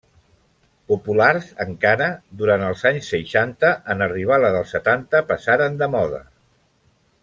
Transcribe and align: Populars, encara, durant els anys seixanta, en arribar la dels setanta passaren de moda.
Populars, 0.91 1.51
encara, 1.65 2.07
durant 2.41 2.65
els 2.69 2.83
anys 2.93 3.11
seixanta, 3.15 3.73
en 3.95 4.03
arribar 4.09 4.43
la 4.45 4.53
dels 4.59 4.77
setanta 4.79 5.25
passaren 5.33 5.83
de 5.85 5.95
moda. 5.99 6.25